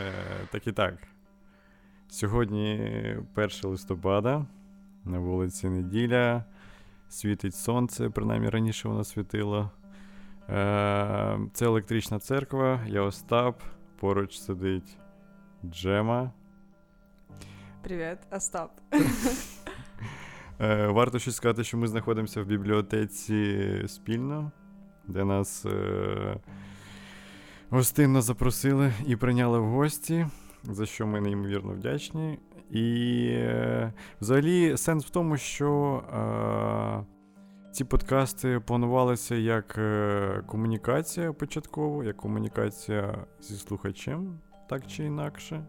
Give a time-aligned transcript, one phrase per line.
[0.00, 0.12] Е,
[0.50, 0.94] так і так.
[2.08, 2.92] Сьогодні
[3.34, 4.46] 1 листопада,
[5.04, 6.44] на вулиці неділя.
[7.08, 9.70] Світить сонце, принаймні раніше воно світило.
[10.48, 13.62] Е, Це електрична церква, я Остап,
[14.00, 14.98] поруч сидить
[15.64, 16.30] Джема.
[17.82, 18.70] Привіт, Остап.
[20.60, 24.52] Е, Варто щось сказати, що ми знаходимося в бібліотеці спільно,
[25.06, 26.36] де нас е,
[27.70, 30.26] гостинно запросили і прийняли в гості,
[30.62, 32.38] за що ми неймовірно вдячні.
[32.70, 36.02] І е, взагалі сенс в тому, що
[37.72, 39.80] ці подкасти планувалися як
[40.46, 44.38] комунікація початково, як комунікація зі слухачем,
[44.68, 45.66] так чи інакше.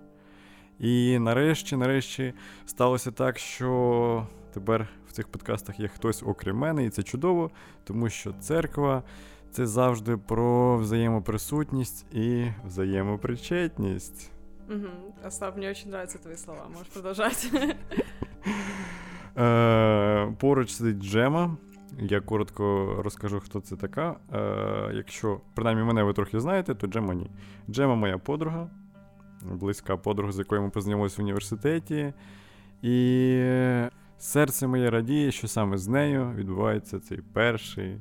[0.79, 2.33] І нарешті, нарешті,
[2.65, 7.51] сталося так, що тепер в цих подкастах є хтось окрім мене, і це чудово,
[7.83, 9.03] тому що церква
[9.51, 14.31] це завжди про взаємоприсутність і взаємопричетність.
[14.69, 14.87] Угу.
[15.27, 16.67] Остап, мне очень нравятся твои слова.
[16.73, 17.51] Можешь продолжать.
[19.37, 21.57] Е, Поруч сидить Джема.
[21.99, 24.15] Я коротко розкажу, хто це така.
[24.33, 27.31] Е, Якщо, принаймні, мене ви трохи знаєте, то Джема ні.
[27.69, 28.69] Джема моя подруга,
[29.43, 32.13] близька подруга, з якою ми познайомилися в університеті.
[32.81, 33.41] І
[34.17, 37.97] серце моє радіє, що саме з нею відбувається цей перший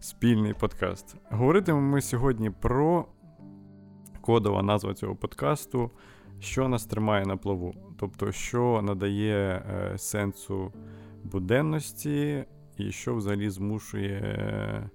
[0.00, 1.16] спільний подкаст.
[1.30, 3.06] Говоритимемо ми сьогодні про
[4.20, 5.90] кодова назва цього подкасту,
[6.40, 10.72] що нас тримає на плаву, тобто, що надає е, сенсу
[11.24, 12.44] буденності,
[12.76, 14.90] і що взагалі змушує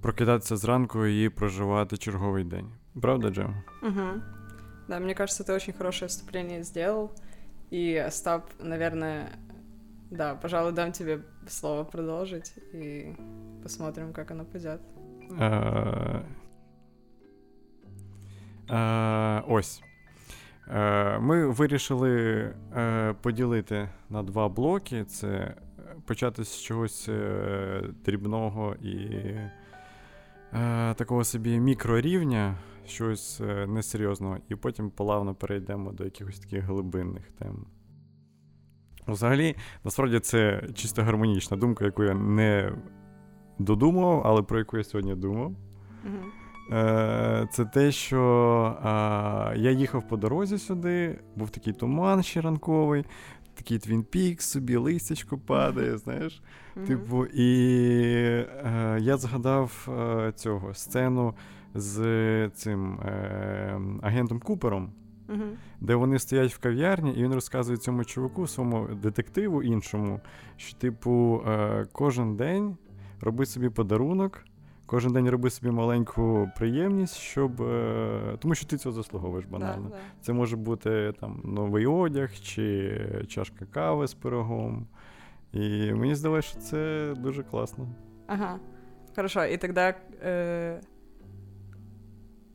[0.00, 2.72] прокидатися зранку і проживати черговий день.
[3.02, 3.54] Правда, Джем?
[3.82, 4.39] Угу.
[4.89, 7.11] Да, мне кажется, ты очень хорошее вступление сделал.
[7.71, 9.31] И, Остап, наверное,
[10.11, 13.15] да, пожалуй, дам тебе слово продолжить и
[13.63, 14.81] посмотрим, как оно пойдет.
[15.39, 16.21] Е,
[18.69, 19.81] е, Ось.
[20.67, 22.13] Е, Ми вирішили
[22.75, 25.55] е, поділити на два блоки: це е,
[26.05, 28.97] почати з чогось е, дрібного і
[30.53, 32.55] е, такого собі мікрорівня,
[32.86, 37.66] щось е, несерйозного, і потім плавно перейдемо до якихось таких глибинних тем.
[39.08, 42.72] Взагалі, насправді, це чисто гармонічна думка, яку я не
[43.58, 45.56] додумав, але про яку я сьогодні думав.
[46.72, 48.22] Е, Це те, що
[48.82, 53.04] а, я їхав по дорозі сюди, був такий туман ще ранковий,
[53.54, 56.42] такий Твін Пікс собі, листячко падає, знаєш.
[56.86, 57.48] Типу, і
[58.24, 61.34] е, я згадав е, цього сцену
[61.74, 64.92] з цим е, агентом Купером,
[65.28, 65.42] Угу.
[65.80, 70.20] де вони стоять в кав'ярні, і він розказує цьому чуваку, своєму детективу іншому,
[70.56, 72.76] що, типу, е, кожен день
[73.20, 74.44] роби собі подарунок,
[74.86, 77.62] кожен день роби собі маленьку приємність, щоб.
[77.62, 79.82] Е, тому що ти цього заслуговуєш банально.
[79.82, 80.00] Да, да.
[80.20, 82.96] Це може бути там новий одяг чи
[83.28, 84.86] чашка кави з пирогом.
[85.52, 87.88] І мені здалося, що це дуже класно.
[88.26, 88.58] Ага.
[89.16, 89.94] Хорошо, и тогда...
[90.22, 90.80] э,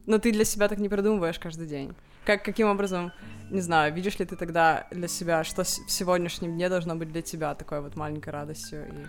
[0.07, 1.93] Но ты для себя так не придумываешь каждый день.
[2.27, 3.11] Как, каким образом,
[3.51, 7.13] не знаю, видишь ли ты тогда для себя, что с- в сегодняшнем дне должно быть
[7.13, 9.07] для тебя такой вот маленькой радостью и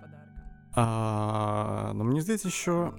[0.00, 0.32] подарком?
[0.74, 2.92] А, ну, мені здається, що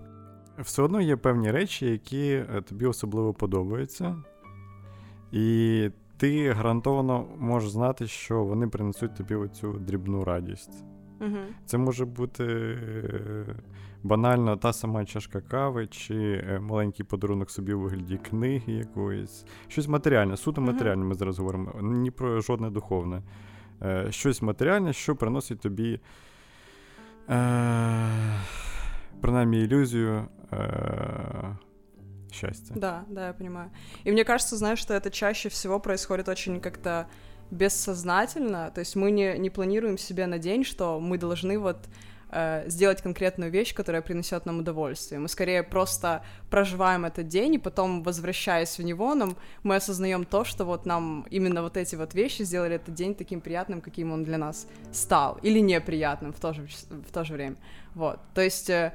[0.60, 4.16] все одно є певні речі, які е, тобі особливо подобаються.
[5.32, 10.84] І ти гарантовано можеш знати, що вони принесуть тобі оцю дрібну радість.
[11.22, 11.38] Угу.
[11.66, 13.46] Це може бути е,
[14.04, 19.46] банально та сама чашка кави, чи е, маленький подарунок собі у вигляді книги якоїсь.
[19.68, 20.72] Щось матеріальне, суто Мгм.
[20.74, 23.22] матеріальне ми зараз говоримо, ні про жодне духовне.
[23.82, 26.00] Е, Щось матеріальне, що приносить тобі
[27.30, 28.10] е,
[29.22, 31.58] принаймні ілюзію е,
[32.32, 32.74] щастя.
[32.78, 33.70] Да, да, я понимаю.
[34.08, 37.06] И мне кажется, знаешь, что это чаще всего происходит очень как-то
[37.52, 38.72] бессознательно.
[38.76, 41.78] То есть мы не, не планируем себе на день, что мы должны вот
[42.31, 45.21] э, сделать конкретную вещь, которая принесет нам удовольствие.
[45.21, 50.45] Мы скорее просто проживаем этот день, и потом, возвращаясь в него, нам, мы осознаем то,
[50.45, 54.25] что вот нам именно вот эти вот вещи сделали этот день таким приятным, каким он
[54.25, 57.57] для нас стал, или неприятным в то же, в то же время.
[57.95, 58.21] Вот.
[58.35, 58.93] То есть э,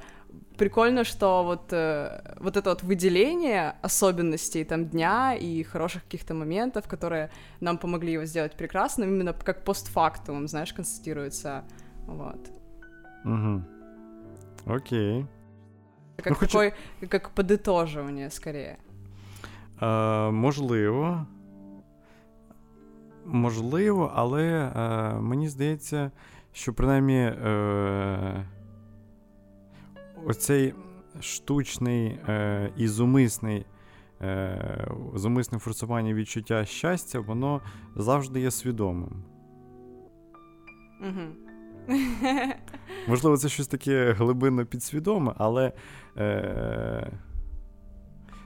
[0.56, 6.88] прикольно, что вот, э, вот это вот выделение особенностей там дня и хороших каких-то моментов,
[6.88, 7.30] которые
[7.60, 11.64] нам помогли его сделать прекрасным, именно как постфактум, знаешь, констатируется.
[12.06, 12.63] Вот.
[13.24, 13.62] Угу.
[14.66, 15.26] Окей.
[16.16, 16.72] Как Ну, хотя- такой,
[17.08, 18.76] как подытоживание, скорее.
[19.82, 21.26] Е, можливо.
[23.26, 26.10] Можливо, але е, мені здається,
[26.52, 27.16] що принаймні.
[27.18, 28.44] Е,
[30.26, 30.74] оцей
[31.20, 33.66] штучний е, і зумисний.
[34.22, 37.60] Е, зумисне форсування відчуття щастя, воно
[37.96, 39.24] завжди є свідомим.
[41.00, 41.43] Угу.
[43.07, 45.71] Можливо, це щось таке глибинно підсвідоме, але
[46.17, 47.11] е,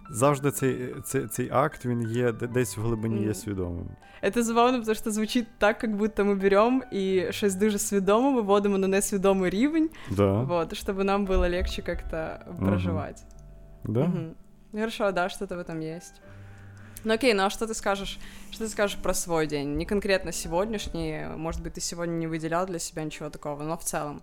[0.10, 3.90] завжди цей цей, цей акт він є десь в глибині є свідомим.
[4.24, 8.78] Это забавно, потому что звучит так, как будто мы берем и щось дуже свідомо виводимо
[8.78, 10.44] на несвідомий рівень, да.
[10.44, 13.24] вот, чтобы нам было легче как-то проживать.
[13.84, 13.94] Угу.
[13.94, 14.02] Да?
[14.02, 14.36] Угу.
[14.72, 16.22] Хорошо, да, что-то в этом есть.
[17.08, 18.20] Ну окей, ну а что ты скажешь?
[18.52, 19.76] Что ты скажешь про свой день?
[19.78, 23.84] Не конкретно сегодняшний, может быть, ты сегодня не выделял для себя ничего такого, но в
[23.84, 24.22] целом,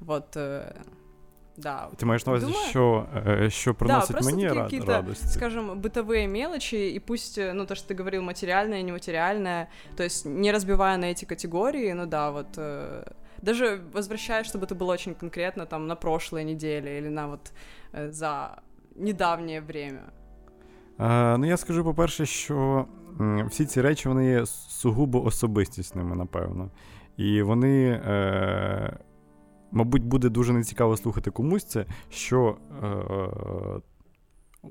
[0.00, 0.74] вот, э,
[1.56, 1.88] да.
[1.96, 3.06] Ти маєш на увазі, що,
[3.48, 5.28] що приносить да, мені рад, какие-то, радости?
[5.28, 10.52] скажем, бытовые мелочи, и пусть, ну, то, что ты говорил, материальное, нематериальное, то есть не
[10.52, 13.04] разбивая на эти категории, ну да, вот, э,
[13.42, 17.52] даже возвращаясь, чтобы это было очень конкретно, там, на прошлой неделе или на вот
[17.92, 18.56] э, за
[18.96, 20.02] недавнє время.
[20.97, 22.85] А, Ну, я скажу, по-перше, що
[23.49, 26.71] всі ці речі вони є сугубо особистісними, напевно.
[27.17, 28.97] І вони, е,
[29.71, 33.81] мабуть, буде дуже нецікаво слухати комусь це, що е,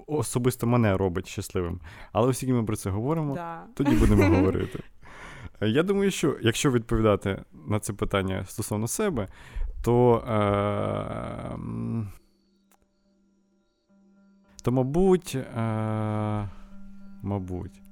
[0.07, 1.81] особисто мене робить щасливим.
[2.13, 3.63] Але оскільки ми про це говоримо, да.
[3.75, 4.83] тоді будемо говорити.
[5.61, 9.29] Я думаю, що якщо відповідати на це питання стосовно себе,
[9.83, 10.25] то.
[10.29, 11.57] Е,
[14.67, 16.49] то, мабуть, е-
[17.23, 17.83] мабуть.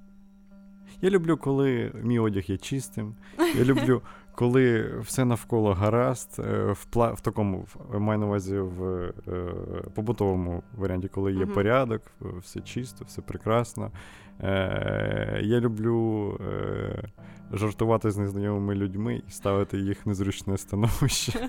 [1.03, 3.15] Я люблю, коли мій одяг є чистим.
[3.39, 4.03] Я люблю,
[4.35, 9.13] коли все навколо гаразд, е, в пла- в такому маю на увазі в е-
[9.95, 11.55] побутовому варіанті, коли є uh-huh.
[11.55, 12.03] порядок,
[12.41, 13.91] все чисто, все прекрасно.
[14.43, 17.09] Е- Я люблю е-
[17.53, 21.33] жартувати з незнайомими людьми і ставити їх в незручне становище.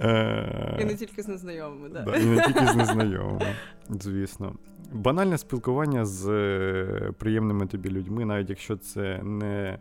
[0.00, 2.02] Е, і не тільки з незнайомими, да.
[2.02, 2.16] да.
[2.16, 3.54] І не тільки з незнайомими,
[3.90, 4.52] звісно.
[4.92, 9.78] Банальне спілкування з е, приємними тобі людьми, навіть якщо це не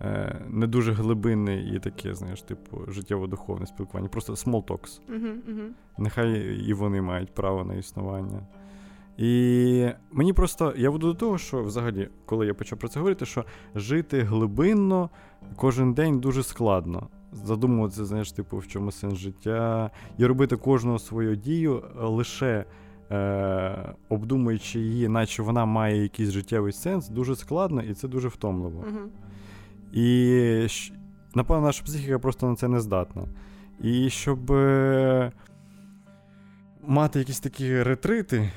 [0.00, 5.00] е, не дуже глибинне і таке, знаєш, типу, життєво-духовне спілкування, просто small talks.
[5.08, 5.68] Uh-huh, uh-huh.
[5.98, 8.46] Нехай і вони мають право на існування.
[9.18, 13.26] І мені просто я буду до того, що взагалі, коли я почав про це говорити,
[13.26, 13.44] що
[13.74, 15.10] жити глибинно
[15.56, 21.36] кожен день дуже складно задумуватися, знаєш, типу, в чому сенс життя, і робити кожну свою
[21.36, 22.64] дію лише
[23.10, 28.84] е, обдумуючи її, наче вона має якийсь життєвий сенс, дуже складно і це дуже втомливо.
[28.84, 29.06] uh
[29.92, 30.68] І
[31.34, 33.22] напевно, наша психіка просто на це не здатна.
[33.82, 35.32] І щоб е,
[36.86, 38.50] мати якісь такі ретрити,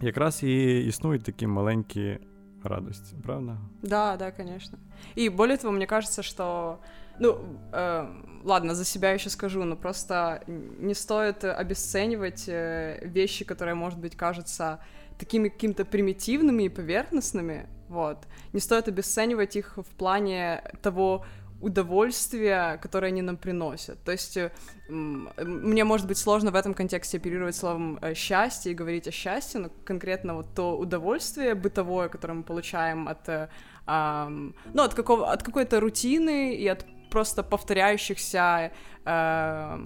[0.00, 2.18] якраз і існують такі маленькі
[2.62, 3.56] радости, правда?
[3.82, 4.78] Да, да, конечно.
[5.14, 6.80] И более того, мне кажется, что,
[7.18, 7.38] ну,
[7.72, 8.06] э,
[8.44, 14.16] ладно, за себя еще скажу, но просто не стоит обесценивать э, вещи, которые, может быть,
[14.16, 14.80] кажутся
[15.18, 18.18] такими какими-то примитивными и поверхностными, вот.
[18.52, 21.24] Не стоит обесценивать их в плане того,
[21.60, 24.02] удовольствие, которое они нам приносят.
[24.04, 24.38] То есть
[24.88, 29.60] мне может быть сложно в этом контексте оперировать словом э, счастье и говорить о счастье,
[29.60, 33.48] но конкретно вот то удовольствие бытовое, которое мы получаем от, э,
[33.86, 38.70] ну, от, какого, от какой-то рутины и от просто повторяющихся
[39.04, 39.78] э,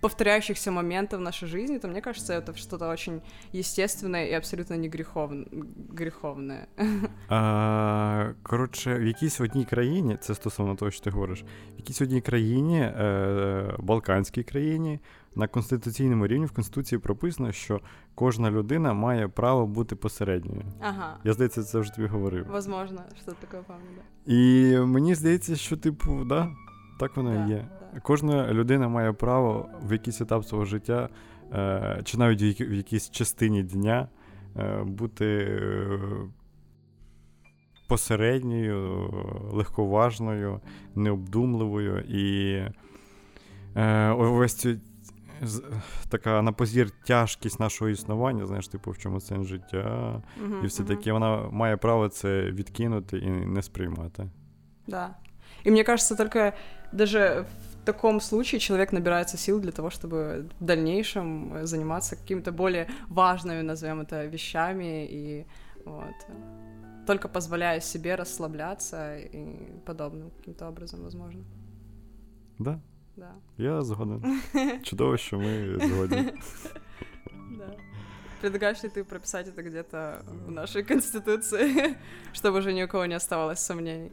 [0.00, 3.20] повторяющихся моментов в нашей жизни, то мне кажется, это что-то очень
[3.52, 5.32] естественное и абсолютно не гріхов...
[5.96, 6.66] гріховне.
[7.28, 11.42] А, Коротше, в якійсь одній країні, це стосовно того, що ти говориш,
[11.74, 15.00] в якійсь одній країні, е, Балканській країні,
[15.34, 17.80] на конституційному рівні в Конституції прописано, що
[18.14, 20.64] кожна людина має право бути посередньою.
[20.80, 21.16] Ага.
[21.24, 22.46] Я здається, це вже тобі говорив.
[22.50, 24.02] Возможно, що таке пам'ятаю.
[24.26, 26.50] І мені здається, що, типу, да,
[27.00, 27.68] так воно да, і є.
[27.80, 27.87] Да.
[28.02, 31.08] Кожна людина має право в якийсь етап свого життя,
[31.52, 34.08] е, чи навіть в якійсь частині дня
[34.56, 36.00] е, бути е,
[37.88, 39.10] посередньою,
[39.52, 40.60] легковажною,
[40.94, 42.62] необдумливою і
[44.18, 44.76] ось цю
[46.08, 50.82] така на позір тяжкість нашого існування, знаєш, типу, в чому сенс життя, uh-huh, і все
[50.82, 50.86] uh-huh.
[50.86, 54.30] таке, вона має право це відкинути і не сприймати.
[54.86, 55.14] Да.
[55.66, 56.52] И мне кажется, только
[56.92, 62.86] даже в таком случае человек набирается сил для того, чтобы в дальнейшем заниматься какими-то более
[63.08, 65.46] важными, назовем это, вещами и
[65.86, 66.14] вот
[67.06, 71.42] только позволяя себе расслабляться и подобным каким-то образом, возможно.
[72.58, 72.80] Да.
[73.16, 73.32] Да.
[73.56, 74.42] Я згоден.
[74.82, 76.32] Чудово, що ми згодні.
[77.58, 77.70] Да.
[78.40, 81.96] Предлагаешь ли ты прописать это где-то в нашей конституции,
[82.32, 84.12] чтобы уже ни у кого не оставалось сомнений?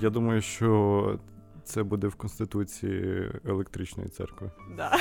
[0.00, 1.18] Я думаю, що
[1.64, 4.50] Це буде в Конституції електричної церкви.
[4.76, 4.90] Да.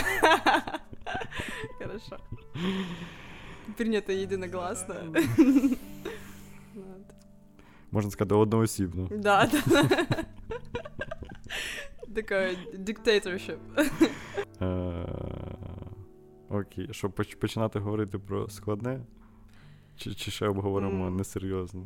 [1.79, 2.17] Хорошо.
[3.77, 4.95] Принято единогласно.
[6.75, 7.05] Вот.
[7.91, 9.09] Можна сказати, одноосібно.
[9.11, 9.83] Да, да.
[12.15, 13.57] Такое диктаторship.
[14.61, 15.05] Е,
[16.49, 19.01] Окей, щоб починати говорити про складне?
[19.95, 21.85] Чи, ще обговоримо несерйозне?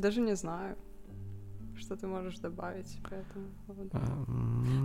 [0.00, 0.76] Даже не знаю,
[1.76, 3.90] что ты можешь добавить по этому поводу.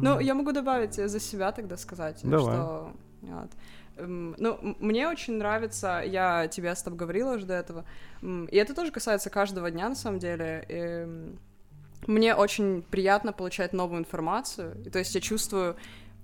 [0.02, 2.56] Ну, я могу добавить за себя тогда сказать, Давай.
[2.56, 3.52] что вот,
[3.98, 7.86] ну, мне очень нравится, я тебе с тобой говорила уже до этого,
[8.22, 10.66] и это тоже касается каждого дня на самом деле.
[10.70, 11.40] эм,
[12.08, 15.76] мне очень приятно получать новую информацию, и то есть я чувствую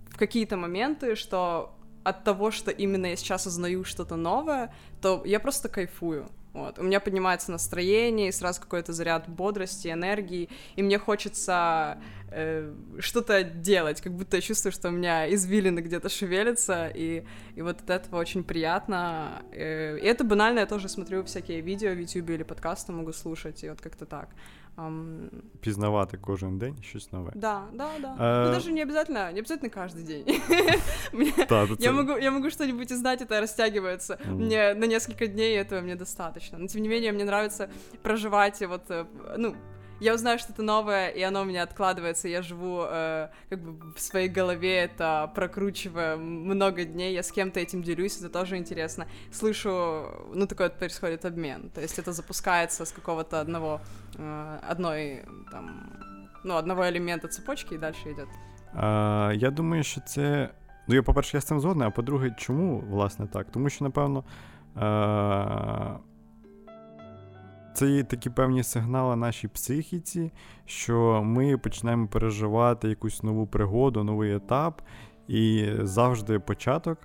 [0.09, 5.39] в какие-то моменты, что от того, что именно я сейчас узнаю что-то новое, то я
[5.39, 6.27] просто кайфую.
[6.53, 6.79] Вот.
[6.79, 13.43] У меня поднимается настроение, и сразу какой-то заряд бодрости, энергии, и мне хочется э, что-то
[13.43, 17.23] делать, как будто я чувствую, что у меня извилины где-то шевелятся, и,
[17.55, 19.43] и вот от этого очень приятно.
[19.53, 23.63] Э, и это банально, я тоже смотрю всякие видео в YouTube или подкасты могу слушать,
[23.63, 24.29] и вот как-то так.
[24.75, 25.29] Ам,
[25.61, 27.31] Пізнавати кожен день щось нове.
[27.35, 28.15] да, да, да.
[28.19, 30.25] А- Ну, даже не обязательно, не обязательно каждый день.
[31.79, 34.17] Я могу, я могу что-нибудь узнать, это растягивается.
[34.25, 36.57] Мне на несколько дней этого мне достаточно.
[36.57, 37.69] Но тем не менее, мне нравится
[38.03, 39.05] проживать вот, э,
[39.37, 39.55] ну,
[40.01, 43.99] я узнаю что-то новое, и оно у меня откладывается, я живу э, как бы в
[43.99, 49.07] своей голове, это прокручивая много дней, я с кем-то этим делюсь, это тоже интересно.
[49.31, 53.79] Слышу, ну, такой вот происходит обмен, то есть это запускается с какого-то одного,
[54.15, 55.93] э, одной, там,
[56.43, 58.27] ну, одного элемента цепочки, и дальше идет.
[58.73, 60.49] А, я думаю, що це.
[60.87, 63.47] Ну, я, по-перше, я з цим згодний, а по-друге, чому, власне, так?
[63.51, 64.23] Тому що, напевно,
[64.75, 65.97] а...
[67.73, 70.31] це є такі певні сигнали нашій психіці,
[70.65, 74.81] що ми починаємо переживати якусь нову пригоду, новий етап,
[75.27, 76.97] і завжди початок.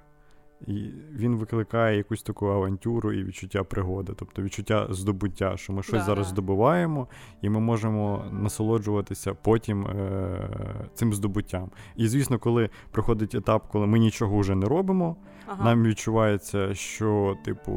[0.67, 5.99] І він викликає якусь таку авантюру і відчуття пригоди, тобто відчуття здобуття, що ми щось
[5.99, 6.31] Да, зараз да.
[6.31, 7.09] здобуваємо,
[7.43, 10.51] і ми можемо насолоджуватися потім е-
[10.95, 11.71] цим здобуттям.
[11.97, 15.65] І звісно, коли проходить етап, коли ми нічого вже не робимо, Ага.
[15.65, 17.73] нам відчувається, що, типу,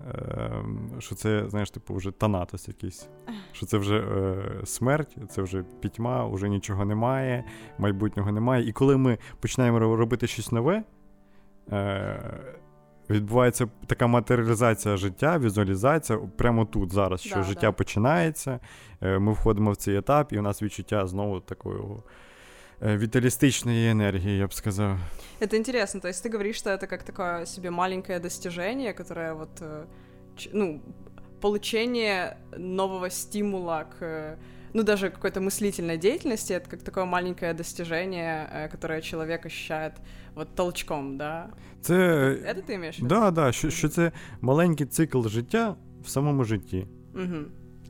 [0.00, 0.62] е-
[0.98, 3.08] що це, знаєш, типу, вже танатос якийсь.
[3.52, 7.44] Що це вже е- смерть, це вже пітьма, вже нічого немає,
[7.78, 8.68] майбутнього немає.
[8.68, 10.82] І коли ми починаємо робити щось нове.
[11.72, 12.40] Е-
[13.10, 17.72] Відбувається така матеріалізація життя, візуалізація прямо тут зараз, що Да, життя да.
[17.72, 18.60] починається.
[19.02, 21.80] е, Ми входимо в цей етап, і у нас відчуття знову такої
[22.83, 24.97] е, віталістичної енергії, я б сказав.
[25.41, 29.61] Это интересно, то есть ты говоришь, что это как такое себе маленькое достижение, которое вот,
[29.61, 29.83] э,
[30.37, 30.81] ч- ну,
[31.41, 34.35] получение нового стимула к, э,
[34.73, 39.93] ну, даже какой-то мыслительной деятельности, это как такое маленькое достижение, э, которое человек ощущает
[40.35, 41.49] вот толчком, да?
[41.81, 41.93] Це.
[42.45, 43.15] Это ты имеешь в виду?
[43.15, 44.11] Да, да, що, що це
[44.41, 46.87] маленький цикл життя в самому житті.
[47.13, 47.45] Мгм.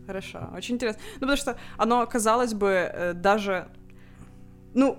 [0.07, 1.01] Хорошо, очень интересно.
[1.13, 3.65] Ну, потому что оно, казалось бы, э, даже,
[4.74, 4.98] ну,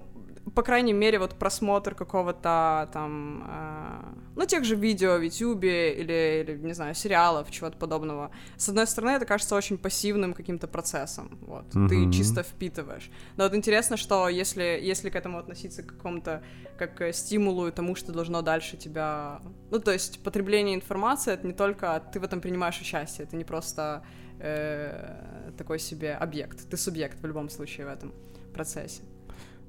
[0.54, 4.04] по крайней мере, вот просмотр какого-то там, э,
[4.36, 8.30] ну, тех же видео в Ютубе или, или, не знаю, сериалов, чего-то подобного.
[8.56, 12.12] С одной стороны, это кажется очень пассивным каким-то процессом, вот, ты Мгм.
[12.12, 13.10] чисто впитываешь.
[13.38, 16.44] Но вот интересно, что если, если к этому относиться к какому-то,
[16.78, 19.42] как к стимулу и тому, что должно дальше тебя...
[19.72, 23.46] Ну, то есть потребление информации— это не только ты в этом принимаешь участие, это не
[23.46, 24.04] просто
[24.40, 28.14] э, такой себе объект, ты субъект в любом случае в этом
[28.54, 29.02] процессе.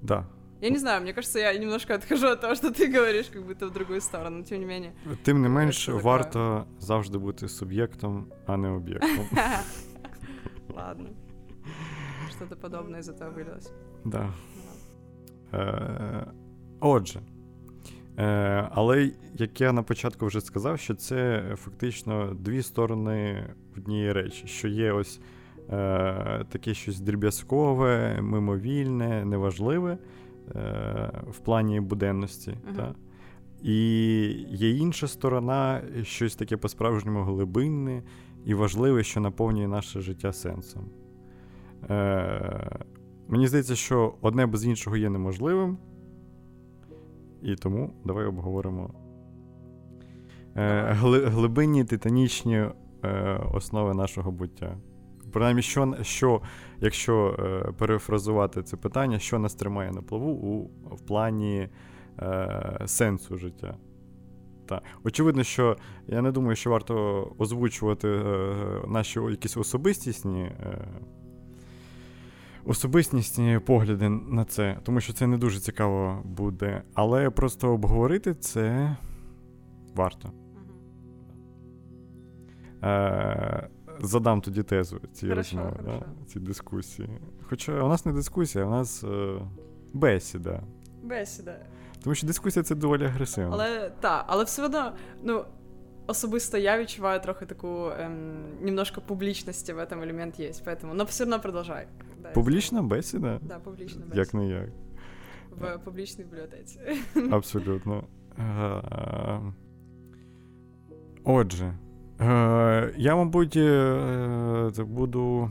[0.06, 0.26] Да.
[0.62, 3.68] Я не знаю, мне кажется, я немножко отхожу от того, что ты говоришь, как будто
[3.68, 4.92] в другую сторону, но тем не менее.
[5.24, 6.04] Тим не менш, Це таке.
[6.04, 9.26] варто завжди бути суб'єктом, а не об'єктом.
[10.76, 11.10] Ладно.
[12.30, 13.72] Что-то подобное из этого вылилось.
[14.06, 14.34] Да.
[15.54, 16.26] Е,
[16.80, 17.20] отже.
[18.18, 23.46] Е, але як я на початку вже сказав, що це фактично дві сторони
[23.78, 25.20] однієї речі, що є ось
[25.71, 29.99] е, таке щось дріб'язкове, мимовільне, неважливе
[30.55, 32.55] е, в плані буденності.
[32.65, 32.77] Мгм.
[32.77, 32.95] Та?
[33.63, 33.79] І
[34.51, 38.03] є інша сторона, щось таке по-справжньому глибинне
[38.45, 40.91] і важливе, що наповнює наше життя сенсом.
[41.91, 42.81] Е,
[43.29, 45.79] мені здається, що одне без іншого є неможливим.
[47.43, 48.91] І тому давай обговоримо
[50.57, 54.77] е, гли, глибинні титанічні е, основи нашого буття.
[55.37, 56.41] Принаймні, що, що
[56.81, 60.65] якщо е, перефразувати це питання, що нас тримає на плаву у,
[60.95, 61.69] в плані
[62.19, 63.77] е, сенсу життя.
[64.67, 64.83] Так.
[65.05, 65.77] Очевидно, що
[66.07, 68.55] я не думаю, що варто озвучувати е,
[68.89, 70.43] наші якісь особистісні.
[70.43, 70.89] Е,
[72.65, 76.83] Особистісні погляди на це, тому що це не дуже цікаво буде.
[76.95, 78.97] Але просто обговорити це
[79.95, 80.33] варто.
[82.83, 83.69] Е,
[84.01, 86.03] Задам тоді тезу цієї розмови, да?
[86.27, 87.09] ці дискусії.
[87.43, 89.41] Хоча у нас не дискусія, у нас е,
[89.93, 90.63] бесіда.
[91.03, 91.57] Бесіда.
[92.03, 93.51] Тому що дискусія це доволі агресивна.
[93.53, 95.45] Але так, але все одно, ну.
[96.09, 101.25] Особисто я відчуваю трохи таку ем, немножко публічності в этом елемент є, поэтому, но все
[101.25, 101.87] одно продовжай.
[102.23, 103.41] Да, публічна бесіда?
[103.43, 104.21] Да, публічна бесіда.
[104.21, 104.69] Як не як.
[105.61, 106.81] В публічній бібліотеці.
[107.31, 108.05] Абсолютно.
[108.39, 109.53] Е,
[111.25, 111.75] отже,
[112.21, 115.51] е, я, мабуть, е, буду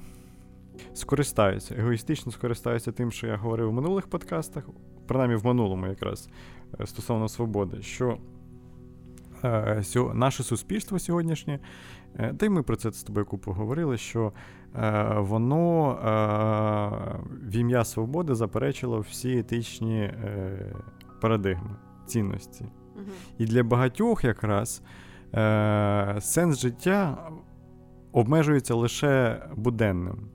[0.93, 4.69] скористаюся, егоїстично скористаюся тим, що я говорив в минулих подкастах,
[5.07, 6.29] принаймні в минулому якраз
[6.85, 8.17] стосовно свободи, що
[10.13, 11.59] наше суспільство сьогоднішнє,
[12.37, 14.31] та й ми про це з тобою купу говорили, що
[15.17, 15.97] воно
[17.43, 20.13] в ім'я свободи заперечило всі етичні
[21.21, 22.65] парадигми, цінності.
[23.37, 24.81] І для багатьох якраз
[26.19, 27.29] сенс життя
[28.11, 30.29] обмежується лише буденним.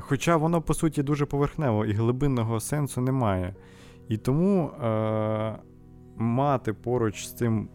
[0.00, 3.54] Хоча воно, по суті, дуже поверхнево і глибинного сенсу немає.
[4.08, 4.70] І тому
[6.18, 7.68] мати поруч з цим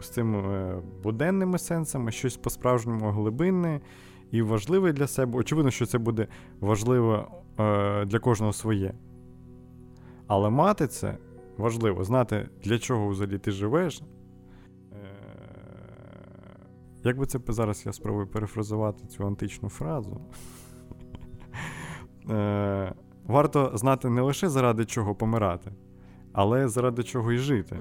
[0.00, 3.80] з цим е, буденними сенсами щось по-справжньому глибинне
[4.30, 5.38] і важливе для себе.
[5.38, 6.26] Очевидно, що це буде
[6.60, 7.28] важливо
[7.60, 8.94] е, для кожного своє.
[10.26, 11.16] Але мати це
[11.56, 14.02] важливо, знати, для чого взагалі ти живеш.
[14.92, 14.96] Е,
[17.04, 20.20] як би це зараз я спробую перефразувати цю античну фразу?
[23.26, 25.72] Варто знати не лише заради чого помирати,
[26.32, 27.76] але заради чого і жити.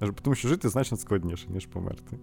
[0.00, 0.14] Uh-huh.
[0.22, 2.18] Тому що жити значно складніше, ніж померти.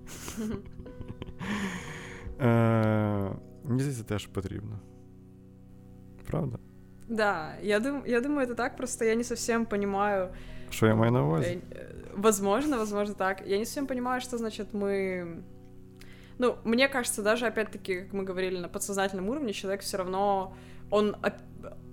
[2.41, 3.31] Е,
[3.63, 4.79] мені здається, теж потрібно.
[6.27, 6.57] Правда?
[7.09, 10.29] Да, я, дум, я думаю, это так, просто я не совсем понимаю...
[10.69, 11.59] Что я маю на увазі?
[12.15, 13.41] Возможно, возможно так.
[13.45, 15.25] Я не совсем понимаю, что значит мы...
[16.39, 20.53] Ну, мне кажется, даже опять-таки, как мы говорили, на подсознательном уровне человек все равно,
[20.89, 21.15] он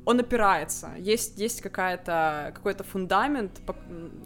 [0.05, 0.91] он опирается.
[0.99, 3.61] Есть, есть какая-то, какой-то фундамент,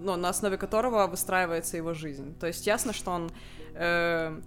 [0.01, 2.35] ну, на основе которого выстраивается его жизнь.
[2.41, 3.31] То есть ясно, что он
[3.75, 4.41] э,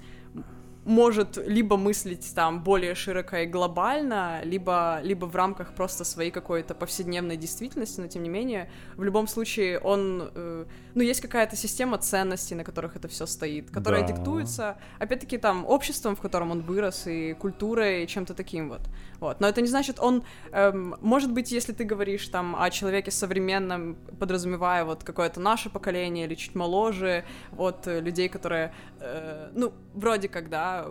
[0.86, 6.74] может либо мыслить там более широко и глобально, либо, либо в рамках просто своей какой-то
[6.74, 10.66] повседневной действительности, но тем не менее, в любом случае он, э,
[10.96, 14.08] ну, есть какая-то система ценностей, на которых это все стоит, которая да.
[14.08, 18.82] диктуется, опять-таки, там, обществом, в котором он вырос, и культурой, и чем-то таким вот.
[19.22, 19.40] Вот.
[19.40, 23.96] Но это не значит, он, эм, может быть, если ты говоришь там о человеке современном,
[24.20, 30.50] подразумевая вот какое-то наше поколение или чуть моложе, вот людей, которые, э, ну, вроде как,
[30.50, 30.88] да,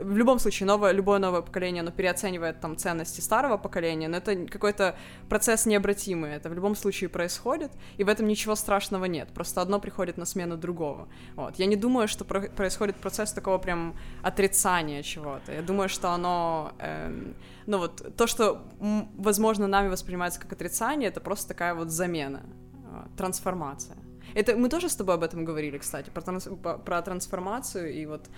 [0.00, 4.46] в любом случае, новое, любое новое поколение, оно переоценивает там ценности старого поколения, но это
[4.46, 4.96] какой-то
[5.28, 9.80] процесс необратимый, это в любом случае происходит, и в этом ничего страшного нет, просто одно
[9.80, 11.08] приходит на смену другого.
[11.36, 11.56] Вот.
[11.56, 16.72] Я не думаю, что про- происходит процесс такого прям отрицания чего-то, я думаю, что оно...
[16.78, 17.34] Эм,
[17.66, 18.62] ну вот то, что,
[19.16, 22.42] возможно, нами воспринимается как отрицание, это просто такая вот замена,
[22.84, 23.96] а, трансформация.
[24.35, 26.49] Это мы тоже с тобой об этом говорили, кстати, про, транс,
[26.85, 28.29] про трансформацию и вот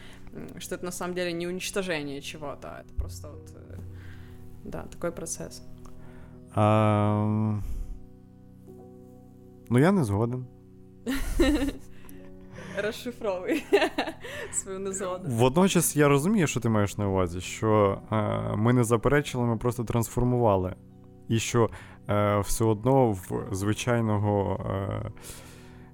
[0.60, 3.80] что это на самом деле не уничтожение чего-то, а это просто вот э,
[4.64, 5.64] да такой процесс.
[6.54, 7.60] А...
[9.70, 10.46] Ну я не згоден.
[12.78, 13.64] Розшифровуй
[14.54, 15.30] свою незгоду.
[15.30, 19.84] Водночас я розумію, що ти маєш на увазі, що е, ми не заперечили, ми просто
[19.84, 20.76] трансформували.
[21.28, 21.70] І що
[22.10, 25.12] е, все одно в звичайного е,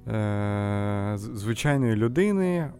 [0.08, 2.70] е звичайної людини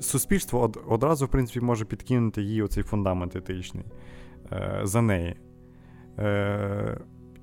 [0.00, 3.84] суспільство од, одразу, в принципі, може підкинути їй оцей фундамент етичний
[4.52, 5.36] е, за неї.
[6.18, 7.00] Е,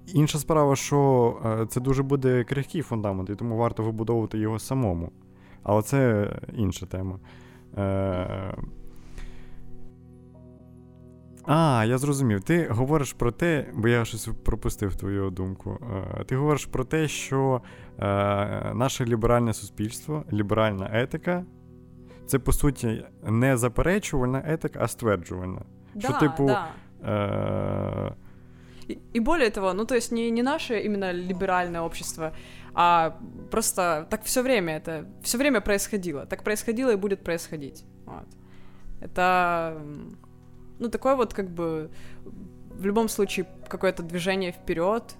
[0.07, 5.11] Інша справа, що е, це дуже буде крихкий фундамент, і тому варто вибудовувати його самому.
[5.63, 7.19] Але це інша тема.
[7.77, 8.55] Е...
[11.45, 12.43] А, я зрозумів.
[12.43, 15.79] Ти говориш про те, бо я щось пропустив твою думку.
[16.19, 17.61] Е, ти говориш про те, що
[17.99, 18.05] е,
[18.73, 21.45] наше ліберальне суспільство, ліберальна етика
[22.25, 25.61] це, по суті, не заперечувальна етика, а стверджувальна.
[25.95, 26.67] Да, що, типу, да.
[27.05, 28.13] Е-
[28.89, 32.33] и, и более того, ну то есть не, не наше именно либеральное общество,
[32.73, 33.15] а
[33.51, 37.85] просто так все время это, все время происходило, так происходило и будет происходить.
[38.05, 38.27] Вот.
[39.01, 39.81] Это,
[40.83, 41.89] ну такое вот как бы
[42.69, 45.15] в любом случае какое-то движение вперед,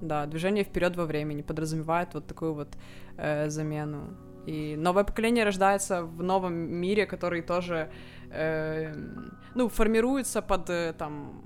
[0.00, 2.68] да, движение вперед во времени подразумевает вот такую вот
[3.16, 4.16] э, замену.
[4.46, 7.90] И новое поколение рождается в новом мире, который тоже,
[8.30, 8.94] э,
[9.54, 11.42] ну, формируется под э, там,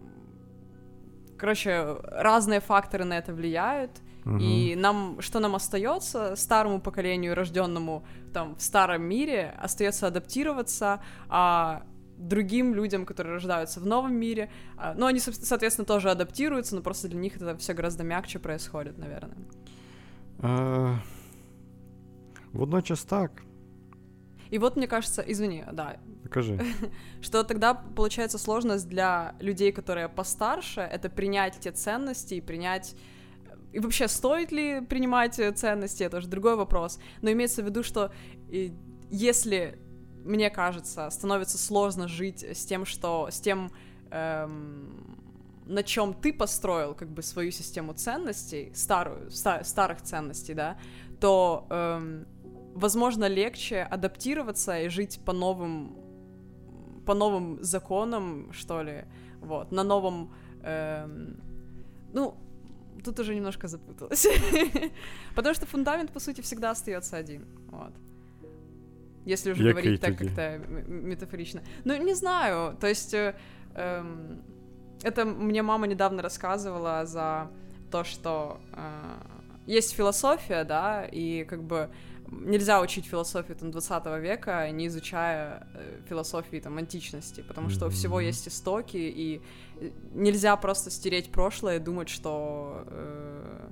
[1.38, 3.90] короче, разные факторы на это влияют.
[4.24, 4.38] Мгм.
[4.38, 11.82] И нам, что нам остается, старому поколению, рожденному там в старом мире, остается адаптироваться, а
[12.28, 17.08] другим людям, которые рождаются в новом мире, а, ну, они, соответственно, тоже адаптируются, но просто
[17.08, 19.36] для них это все гораздо мягче происходит, наверное.
[20.42, 20.96] Е,
[22.52, 23.42] водночас так.
[24.50, 25.96] И вот, мне кажется, извини, да,
[26.30, 26.60] Кажи.
[27.22, 32.94] что тогда получается сложность для людей, которые постарше, это принять те ценности и принять
[33.72, 36.98] и вообще стоит ли принимать э, ценности, это уже другой вопрос.
[37.22, 38.12] Но имеется в виду, что
[39.10, 39.78] если,
[40.24, 43.70] мне кажется, становится сложно жить с тем, что с тем,
[44.10, 45.18] эм,
[45.66, 50.76] на чем ты построил как бы свою систему ценностей, старую, ста- старых ценностей, да,
[51.20, 52.26] то эм,
[52.74, 55.96] возможно легче адаптироваться и жить по новым
[57.06, 59.04] по новым законам, что ли,
[59.40, 60.32] вот, на новом,
[60.62, 61.40] эм,
[62.12, 62.36] ну,
[63.04, 64.26] тут уже немножко запуталась,
[65.34, 67.92] потому что фундамент, по сути, всегда остается один, вот.
[69.24, 70.58] Если уже Який говорить так как-то
[70.88, 71.62] метафорично.
[71.84, 73.34] Ну, не знаю, то есть э,
[73.74, 74.42] эм,
[75.02, 77.50] это мне мама недавно рассказывала за
[77.90, 78.80] то, что э,
[79.66, 81.88] есть философия, да, и как бы
[82.32, 87.90] нельзя учить философию там 20 века, не изучая э, философии там античности, потому что у
[87.90, 89.40] всего есть истоки, и
[89.80, 93.68] э, нельзя просто стереть прошлое и думать, что э,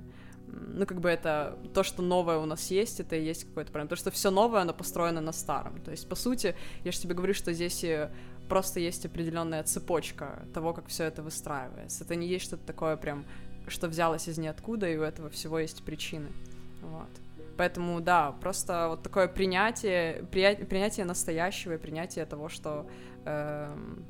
[0.51, 3.87] ну, как бы это то, что новое у нас есть, это и есть какой-то проблем.
[3.87, 5.79] То, что все новое, оно построено на старом.
[5.81, 8.07] То есть, по сути, я же тебе говорю, что здесь и
[8.49, 12.03] просто есть определенная цепочка того, как все это выстраивается.
[12.03, 13.23] Это не есть что-то такое прям,
[13.67, 16.29] что взялось из ниоткуда, и у этого всего есть причины.
[16.81, 17.09] Вот.
[17.57, 22.89] Поэтому, да, просто вот такое принятие, прия- принятие настоящего и принятие того, что
[23.25, 24.05] эм,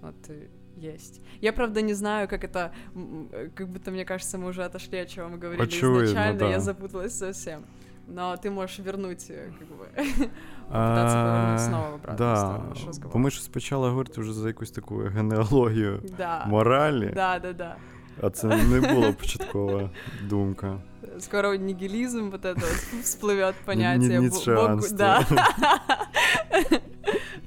[0.00, 0.48] вот э,
[0.93, 1.21] есть.
[1.41, 4.97] Я, правда, не знаю, как это, м, э, как будто, мне кажется, мы уже отошли,
[4.99, 6.49] о чем мы говорили Очевидно, изначально, да.
[6.49, 7.61] я запуталась совсем.
[8.07, 9.85] Но ты можешь вернуть, э, как бы,
[10.69, 13.13] попытаться повернуть Е, снова в обратну да, сторону наш разговор.
[13.13, 16.45] Бо ми ж почали говорити вже за якусь таку генеалогію Да.
[16.47, 17.75] моралі, Да, да, да.
[18.21, 19.89] а це не була початкова
[20.29, 20.77] думка.
[21.19, 24.09] Скоро нигилизм вот это вот всплывет понятие.
[24.09, 24.97] Ни- бо- ницшеанство.
[24.97, 25.25] богу- Да.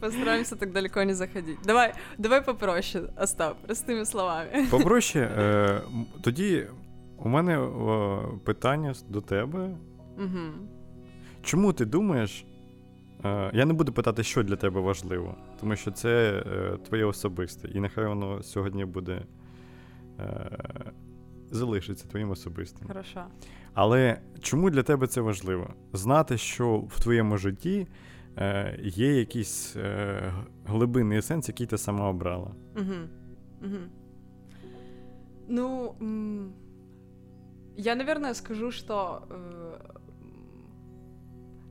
[0.02, 1.58] Постараемся так далеко не заходить.
[1.64, 4.68] Давай, давай попроще, Остап, простыми словами.
[4.72, 5.82] Попроще, е,
[6.22, 6.68] тоді
[7.18, 9.70] у мене е, питання до тебе.
[10.18, 10.54] Мгм.
[11.42, 12.46] Чому ти думаєш?
[13.26, 17.68] Е, я не буду питати, що для тебе важливо, тому що це е, твоє особисте,
[17.68, 19.22] і нехай воно сьогодні буде
[20.20, 20.52] е,
[21.52, 22.88] залишиться твоїм особистим.
[22.88, 23.24] Хорошо.
[23.74, 25.74] Але чому для тебе це важливо?
[25.94, 27.88] Знати, що в твоєму житті
[28.38, 30.34] е, є якийсь е,
[30.66, 32.56] глибинний сенс, який ти сама обрала.
[32.76, 33.10] Мгм.
[33.62, 33.90] Мгм.
[35.48, 36.54] Ну, м,
[37.78, 40.02] я, наверное, скажу, что э,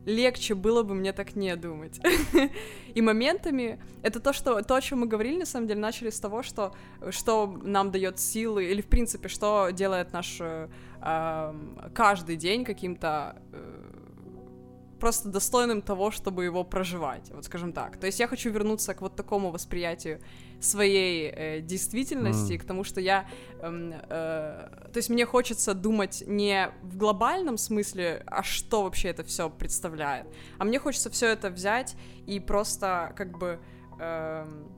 [0.07, 2.01] легче было бы мне так не думать.
[2.95, 6.21] И моментами это то, что то, о чем мы говорили, на самом деле, начали с
[6.21, 6.73] того, что
[7.11, 10.69] что нам дает силы, или в принципе, что делает наш э,
[11.95, 14.00] каждый день каким-то э,
[15.01, 17.97] просто достойным того, чтобы его проживать, вот скажем так.
[17.97, 20.21] То есть я хочу вернуться к вот такому восприятию
[20.61, 22.61] своей э, действительности, Мгм.
[22.61, 23.25] к тому, что я,
[23.63, 29.25] эм, э, то есть мне хочется думать не в глобальном смысле, а что вообще это
[29.25, 30.27] все представляет,
[30.59, 33.59] а мне хочется все это взять и просто как бы,
[33.99, 34.69] эм,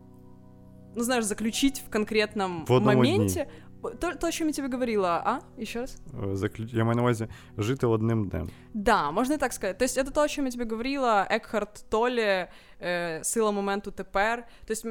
[0.94, 3.48] ну знаешь, заключить в конкретном В моменте.
[3.82, 5.40] То, то, о чем я тебе говорила, а?
[5.60, 5.96] Еще раз?
[6.14, 8.50] Е, заклю- Я маю на увазі жити одним днем.
[8.74, 9.78] Да, можно и так сказать.
[9.78, 12.48] То есть это то, о чем я тебе говорила, Экхарт Толли,
[12.80, 14.44] э, «Сила моменту тепер».
[14.66, 14.86] То есть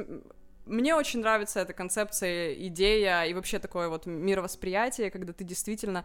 [0.66, 6.04] мне очень нравится эта концепция, идея и вообще такое вот мировосприятие, когда ты действительно...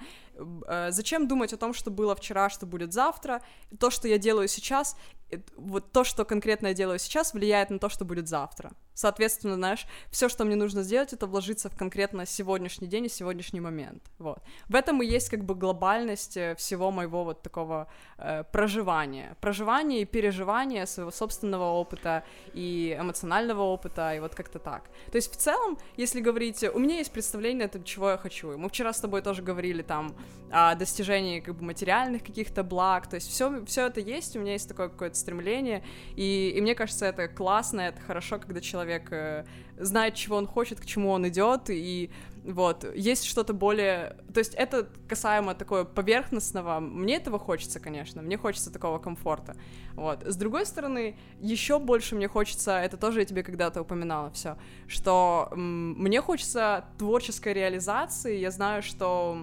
[0.67, 3.41] э, зачем думать о том, что было вчера, что будет завтра?
[3.79, 4.95] То, что я делаю сейчас,
[5.31, 8.71] э, вот то, что конкретно я делаю сейчас, влияет на то, что будет завтра.
[8.97, 13.59] Соответственно, знаешь, все, что мне нужно сделать, это вложиться в конкретно сегодняшний день и сегодняшний
[13.59, 14.01] момент.
[14.17, 14.39] Вот.
[14.69, 19.37] В этом и есть как бы глобальность э, всего моего вот такого э, проживания.
[19.39, 22.23] Проживания и переживания своего собственного опыта
[22.55, 24.89] и эмоционального опыта, и вот как-то так.
[25.11, 28.57] То есть в целом, если говорить, у меня есть представление о том, чего я хочу.
[28.57, 30.15] Мы вчера с тобой тоже говорили там
[30.49, 34.53] о достижении как бы материальных каких-то благ, то есть все, все это есть, у меня
[34.53, 35.83] есть такое какое-то стремление,
[36.15, 39.45] и, и мне кажется, это классно, это хорошо, когда человек человек э,
[39.77, 42.09] знает, чего он хочет, к чему он идет, и
[42.43, 44.15] вот, есть что-то более...
[44.33, 46.79] То есть это касаемо такое поверхностного.
[46.79, 49.55] Мне этого хочется, конечно, мне хочется такого комфорта.
[49.95, 50.23] Вот.
[50.23, 54.55] С другой стороны, еще больше мне хочется, это тоже я тебе когда-то упоминала все,
[54.87, 59.37] что мне хочется творческой реализации, я знаю, что...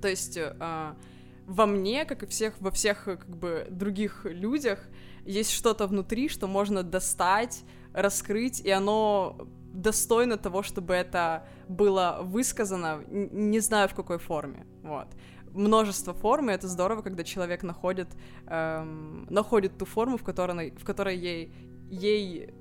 [0.00, 0.36] То есть...
[0.36, 0.94] Э,
[1.44, 4.78] во мне, как и всех, во всех как бы других людях,
[5.24, 9.36] есть что-то внутри, что можно достать, раскрыть, и оно
[9.72, 15.08] достойно того, чтобы это было высказано, не знаю в какой форме, вот.
[15.52, 18.08] Множество форм, и это здорово, когда человек находит,
[18.46, 21.52] эм, находит ту форму, в которой, в которой ей,
[21.90, 22.54] ей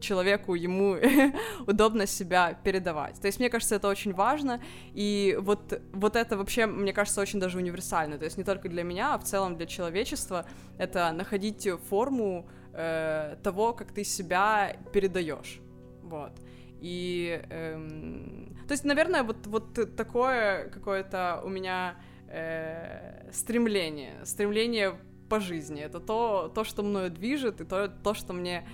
[0.00, 0.96] человеку, ему
[1.66, 3.20] удобно себя передавать.
[3.20, 4.60] То есть, мне кажется, это очень важно,
[4.92, 8.18] и вот, вот это вообще, мне кажется, очень даже универсально.
[8.18, 10.44] То есть, не только для меня, а в целом для человечества
[10.78, 15.60] это находить форму э, того, как ты себя передаешь.
[16.02, 16.32] Вот.
[16.80, 21.96] И, эм, то есть, наверное, вот, вот такое какое-то у меня
[22.28, 24.96] э, стремление, стремление
[25.28, 25.80] по жизни.
[25.80, 28.66] Это то, то что мною движет, и то, то что мне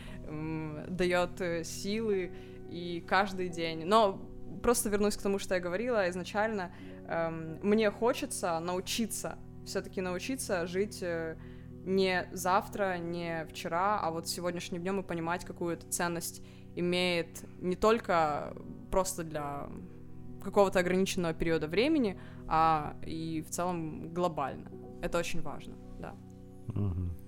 [0.89, 2.33] дает э, силы
[2.71, 3.85] и каждый день.
[3.85, 4.21] Но
[4.63, 6.73] просто вернусь к тому, что я говорила изначально.
[7.09, 11.37] Эм, мне хочется научиться, все-таки научиться жить э,
[11.86, 16.42] не завтра, не вчера, а вот сегодняшним днем и понимать, какую это ценность
[16.76, 18.54] имеет не только
[18.92, 19.70] просто для
[20.44, 24.72] какого-то ограниченного периода времени, а и в целом глобально.
[25.02, 26.16] Это очень важно, да.
[26.70, 27.24] Угу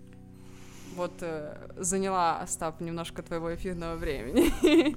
[0.95, 4.51] вот э, заняла, Остап, немножко твоего ефірного времени.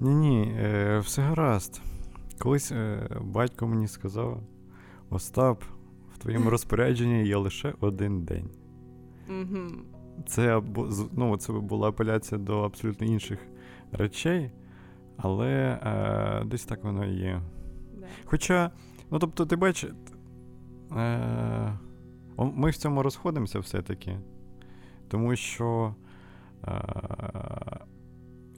[0.00, 1.80] Ні, ні, е, все гаразд.
[2.38, 4.42] Колись е, батько мені сказав:
[5.10, 5.62] Остап,
[6.14, 8.50] в твоєму розпорядженні є лише один день.
[10.27, 10.61] Це
[11.11, 13.39] ну, це була апеляція до абсолютно інших
[13.91, 14.51] речей,
[15.17, 17.41] але е, десь так воно і є.
[18.25, 18.71] Хоча,
[19.11, 19.91] ну тобто, ти бачиш,
[20.97, 21.79] е,
[22.37, 24.19] ми в цьому розходимося все-таки.
[25.07, 25.95] Тому що
[26.67, 26.81] е,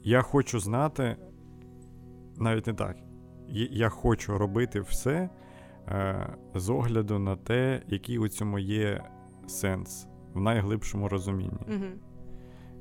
[0.02, 1.16] я хочу знати,
[2.36, 2.96] навіть не так,
[3.70, 5.30] я хочу робити все
[5.88, 9.04] е, з огляду на те, який у цьому є
[9.46, 11.60] сенс в найглибшому розумінні.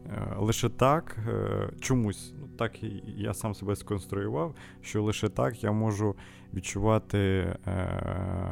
[0.06, 2.84] Е, лише так, е, чомусь, ну так
[3.18, 6.16] я сам себе сконструював, що лише так я можу
[6.54, 7.58] відчувати е,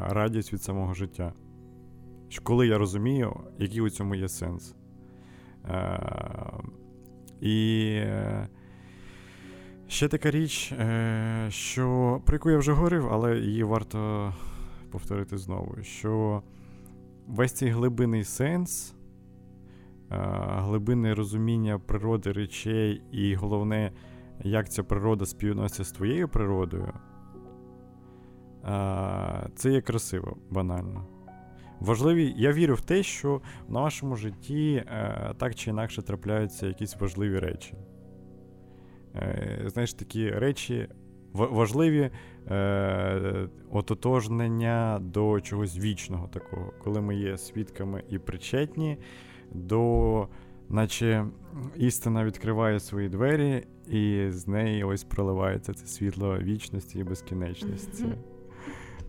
[0.09, 1.33] радість від самого життя.
[2.43, 4.75] Коли я розумію, який у цьому є сенс.
[7.41, 8.01] І
[9.87, 10.73] ще така річ,
[11.49, 14.33] що про яку я вже говорив, але її варто
[14.91, 16.41] повторити знову: що
[17.27, 18.95] весь цей глибинний сенс,
[20.09, 23.91] глибинне розуміння природи речей, і головне,
[24.43, 26.93] як ця природа співноситься з твоєю природою,
[29.55, 31.17] це є красиво, банально
[31.79, 32.33] важливі.
[32.37, 37.39] Я вірю в те, що в нашому житті е, так чи інакше трапляються якісь важливі
[37.39, 37.73] речі.
[39.15, 40.89] Е, Знаєш, такі речі
[41.37, 42.09] важливі
[42.47, 48.97] е, ототожнення до чогось вічного такого, коли ми є свідками і причетні
[49.51, 50.27] до.
[50.69, 51.25] Наче
[51.77, 58.05] істина відкриває свої двері, і з неї ось проливається це світло вічності і безкінечності.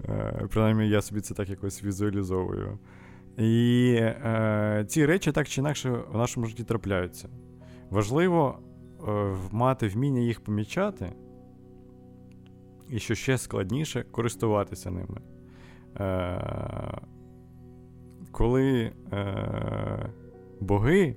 [0.08, 2.78] Е, принаймні, я собі це так якось візуалізовую.
[3.38, 7.28] І е, ці речі так чи інакше в нашому житті трапляються.
[7.90, 8.58] Важливо
[9.08, 11.12] е, мати вміння їх помічати,
[12.90, 15.20] і що ще складніше користуватися ними.
[16.00, 17.00] Е,
[18.32, 20.10] Коли е,
[20.60, 21.16] боги,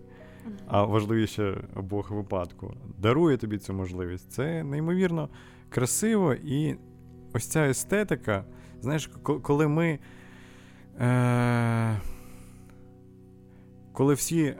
[0.68, 5.30] а важливіше Бог випадку, дарує тобі цю можливість, це неймовірно
[5.70, 6.76] красиво і
[7.34, 8.46] ось ця естетика.
[8.82, 10.00] Знаєш, коли ми.
[11.00, 11.98] Е,
[13.94, 14.56] Коли всі.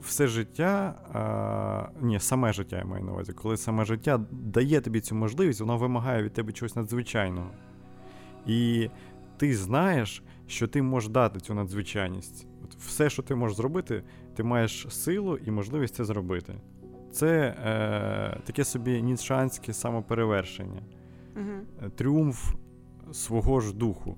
[0.00, 5.00] Все життя, а, ні, саме життя я маю на увазі, коли саме життя дає тобі
[5.00, 7.50] цю можливість, воно вимагає від тебе чогось надзвичайного.
[8.46, 8.90] І
[9.36, 12.46] ти знаєш, що ти можеш дати цю надзвичайність.
[12.64, 14.02] От Все, що ти можеш зробити,
[14.34, 16.54] ти маєш силу і можливість це зробити.
[17.12, 20.82] Це е, таке собі ніншанське самоперевершення,
[21.36, 21.88] угу.
[21.96, 22.54] тріумф
[23.12, 24.16] свого ж духу.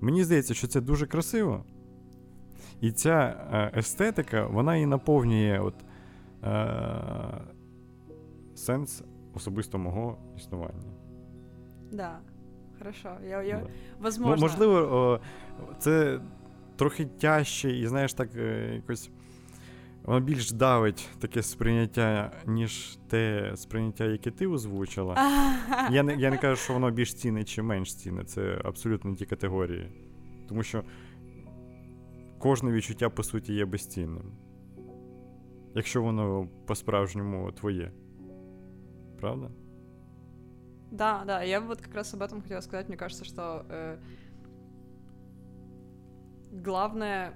[0.00, 1.64] Мені здається, що це дуже красиво.
[2.80, 5.74] І ця е, естетика, вона і наповнює от,
[6.44, 7.40] е,
[8.54, 9.02] сенс
[9.34, 10.92] особисто мого існування.
[11.92, 12.18] Да,
[12.78, 13.08] хорошо.
[13.28, 13.58] Я, я...
[13.58, 13.66] Да.
[14.00, 14.46] Возможно.
[14.46, 15.20] Можливо,
[15.78, 16.20] це
[16.76, 19.10] трохи тяжче, і знаєш, так е, якось
[20.04, 25.14] воно більш давить таке сприйняття, ніж те сприйняття, яке ти озвучила.
[25.90, 28.24] Я не, я не кажу, що воно більш цінне чи менш цінне.
[28.24, 29.86] Це абсолютно ті категорії.
[30.48, 30.82] Тому що
[32.39, 34.31] кожне відчуття, по суті, є безцінним.
[35.75, 37.91] Якщо воно по-справжньому твоє.
[39.19, 39.51] Правда?
[40.91, 42.87] Да, да, я вот как раз об этом хотела сказать.
[42.87, 43.97] Мне кажется, что э,
[46.51, 47.33] главное,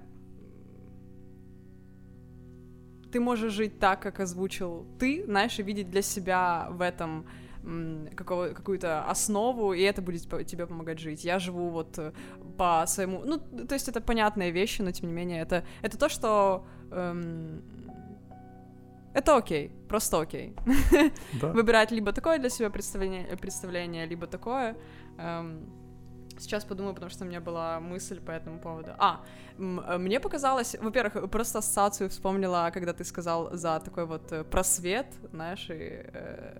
[3.12, 7.30] ты можешь жить так, как озвучил ты, знаешь, и видеть для себя в этом какого,
[8.15, 11.25] какую-то основу, и это будет тебе помогать жить.
[11.25, 12.11] Я живу вот э,
[12.57, 13.23] по своему...
[13.25, 16.65] Ну, то есть это понятные вещи, но тем не менее, это, это то, что...
[16.91, 17.63] Эм,
[19.13, 20.55] это окей, просто окей.
[21.41, 21.47] Да.
[21.47, 24.75] Выбирать либо такое для себя представление, представление либо такое.
[25.17, 25.69] Эм,
[26.39, 28.91] сейчас подумаю, потому что у меня была мысль по этому поводу.
[28.97, 29.23] А,
[29.57, 35.07] э, мне показалось, во-первых, просто ассоциацию вспомнила, когда ты сказал за такой вот э, просвет,
[35.31, 36.59] знаешь, и э,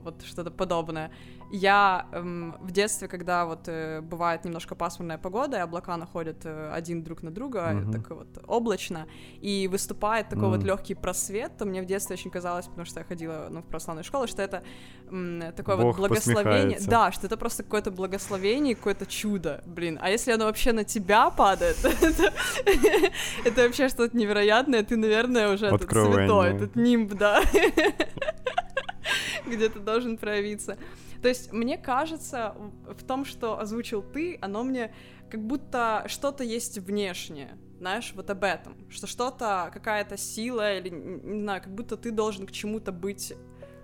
[0.00, 1.10] вот что-то подобное.
[1.52, 6.70] Я эм, в детстве, когда вот э, бывает немножко пасмурная погода, и облака находят э,
[6.72, 7.92] один друг на друга, mm-hmm.
[7.92, 9.08] так вот облачно,
[9.40, 10.56] и выступает такой mm-hmm.
[10.56, 13.64] вот легкий просвет, то мне в детстве очень казалось, потому что я ходила ну, в
[13.64, 14.62] православную школу, что это
[15.10, 16.78] м, такое Бог вот благословение.
[16.86, 19.98] Да, что это просто какое-то благословение, какое-то чудо, блин.
[20.00, 21.78] А если оно вообще на тебя падает,
[23.44, 27.42] это вообще что-то невероятное, ты, наверное, уже этот святой, этот нимб, да.
[29.46, 30.78] где ты должен проявиться.
[31.22, 32.54] То есть мне кажется,
[32.86, 34.92] в том, что озвучил ты, оно мне
[35.30, 41.42] как будто что-то есть внешнее, знаешь, вот об этом, что что-то, какая-то сила или, не
[41.42, 43.34] знаю, как будто ты должен к чему-то быть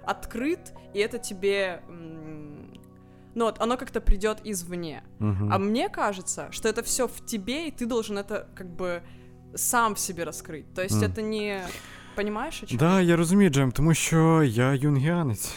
[0.05, 1.83] открыт, и это тебе
[3.37, 5.05] ну вот, оно как-то придет извне.
[5.19, 5.49] Uh-huh.
[5.53, 9.03] А мне кажется, что это все в тебе, и ты должен это как бы
[9.55, 10.73] сам в себе раскрыть.
[10.73, 11.05] То есть uh.
[11.05, 11.61] это не
[12.17, 15.57] Понімаєш, Так, да, я розумію, Джем, тому що я юнгіанець.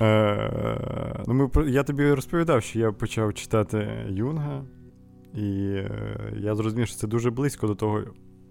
[0.00, 4.64] е, ну, ми, Я тобі розповідав, що я почав читати Юнга,
[5.34, 8.02] і е, я зрозумів, що це дуже близько до того,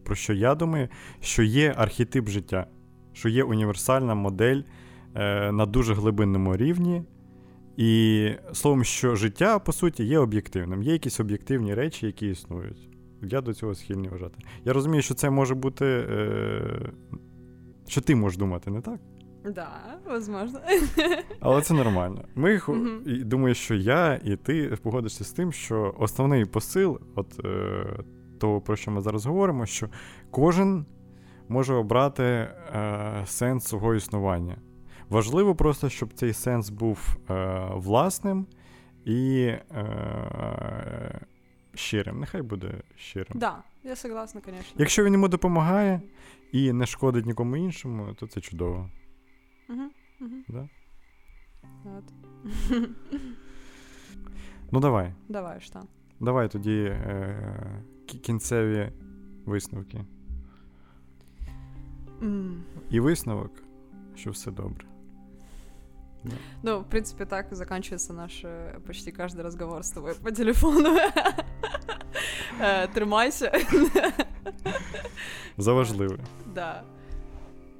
[0.05, 0.87] про що я думаю,
[1.21, 2.67] що є архетип життя,
[3.13, 4.61] що є універсальна модель
[5.15, 7.03] е, на дуже глибинному рівні.
[7.77, 10.83] І словом, що життя, по суті, є об'єктивним.
[10.83, 12.89] Є якісь об'єктивні речі, які існують.
[13.21, 14.39] Я до цього схильний вважати.
[14.65, 15.85] Я розумію, що це може бути.
[15.85, 16.91] Е...
[17.87, 18.99] Що ти можеш думати, не так?
[19.45, 19.69] Да,
[20.05, 20.59] возможно.
[21.39, 22.23] Але це нормально.
[22.35, 23.23] Ми uh-huh.
[23.23, 27.85] думаю, що я і ти погодишся з тим, що основний посил, от е,
[28.39, 29.87] того, про що ми зараз говоримо, що
[30.31, 30.85] кожен
[31.47, 32.51] може обрати е,
[33.25, 34.57] сенс свого існування.
[35.09, 38.45] Важливо просто, щоб цей сенс був е, власним
[39.05, 39.37] і.
[39.71, 41.19] Е,
[41.77, 42.19] щирим.
[42.19, 43.39] Нехай буде щирим.
[43.39, 44.75] Да, я согласна, звісно.
[44.77, 46.01] Якщо він йому допомагає
[46.51, 48.89] і не шкодить нікому іншому, то це чудово.
[49.69, 49.81] Угу,
[50.21, 50.35] угу.
[50.47, 50.69] Да?
[51.85, 52.03] От.
[54.71, 55.13] Ну, давай.
[55.29, 55.81] Давай, що?
[56.19, 58.91] Давай тоді е- кінцеві
[59.45, 60.05] висновки.
[62.21, 62.59] Mm.
[62.89, 63.51] І висновок,
[64.15, 64.85] що все добре.
[66.63, 70.97] Ну, в принципе, так заканчивается наш э, почти каждый разговор с тобой по телефону.
[72.59, 73.51] Э, Тримайся.
[75.57, 76.17] Заважливо.
[76.47, 76.83] Да.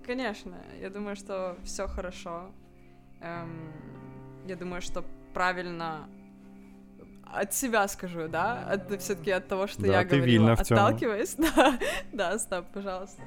[0.05, 2.51] Конечно, я думаю, что все хорошо.
[3.21, 3.71] Эм,
[4.45, 6.07] я думаю, что правильно
[7.23, 11.79] от себя скажу, да, от, все-таки от того, что да, я говорила, отталкиваясь, да,
[12.13, 13.21] да, стоп, пожалуйста.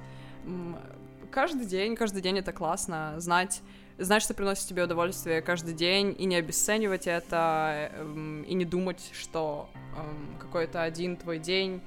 [1.30, 3.62] Каждый день, каждый день это классно знать
[4.00, 9.10] знать, что приносит тебе удовольствие каждый день, и не обесценивать это, эм, и не думать,
[9.12, 11.80] что эм, какой-то один твой день,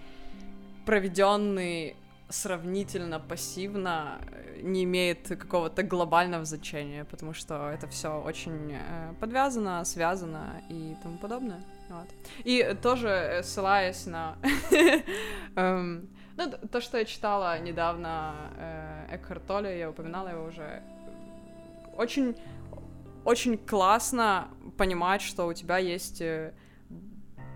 [0.85, 1.95] проведенный
[2.29, 9.83] сравнительно пассивно, э, не имеет какого-то глобального значения, потому что это все очень э, подвязано,
[9.85, 11.61] связано и тому подобное.
[11.89, 12.07] Вот.
[12.43, 14.37] И тоже э, ссылаясь на
[15.55, 18.33] эм, ну, то, что я читала недавно
[19.11, 20.81] Экхарт Толли, я упоминала его уже
[21.97, 22.35] очень,
[23.25, 26.53] очень классно понимать, что у тебя есть э,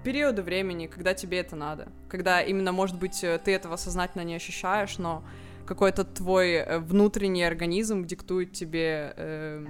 [0.04, 1.92] периоды времени, когда тебе это надо.
[2.10, 5.24] Когда именно, может быть, э, ты этого сознательно не ощущаешь, но
[5.66, 9.66] какой-то твой э, внутренний организм диктует тебе, э,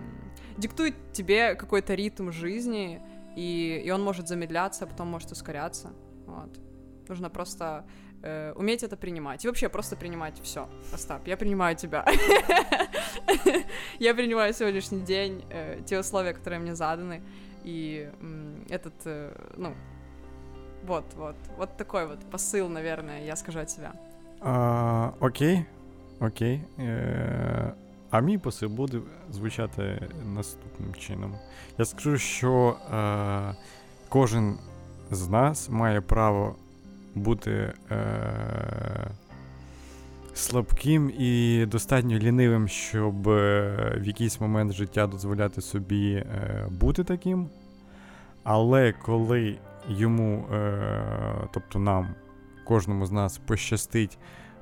[0.58, 3.02] диктует тебе какой-то ритм жизни,
[3.36, 5.94] и, и он может замедляться, а потом может ускоряться.
[6.28, 6.60] Вот.
[7.08, 7.86] Нужно просто
[8.24, 9.46] э, уметь это принимать.
[9.46, 10.68] И вообще просто принимать все.
[10.94, 12.06] Остап, я принимаю тебя.
[14.00, 17.22] Я принимаю сегодняшний день, э, те условия, которые мне заданы.
[17.64, 18.10] И
[18.70, 19.74] этот, э, ну,
[20.84, 23.94] вот, вот, вот такой вот посыл, наверное, я скажу от себя.
[24.42, 25.66] А, окей.
[26.20, 26.62] Окей.
[26.80, 27.74] Е,
[28.10, 29.02] а мій посил буде
[29.32, 31.36] звучати наступним чином.
[31.78, 33.56] Я скажу, що е,
[34.10, 34.58] кожен
[35.12, 36.56] з нас має право
[37.18, 39.12] бути е,
[40.34, 47.50] слабким і достатньо лінивим, щоб е, в якийсь момент життя дозволяти собі е, бути таким.
[48.44, 49.58] Але коли
[49.90, 52.08] йому, е, тобто нам,
[52.66, 54.18] кожному з нас пощастить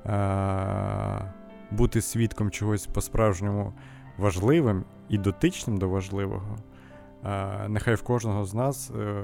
[0.06, 1.32] е,
[1.70, 3.72] бути свідком чогось по-справжньому
[4.18, 6.58] важливим і дотичним до важливого,
[7.68, 9.22] нехай в кожного з нас е,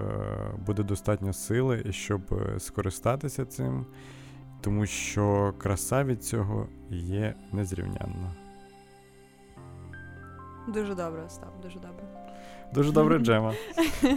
[0.66, 3.86] буде достатньо сили, щоб е, скористатися цим,
[4.60, 8.34] тому що краса від цього є незрівнянна.
[10.68, 12.04] Дуже добре, Остап, дуже добре.
[12.74, 13.54] Дуже добре, Джема.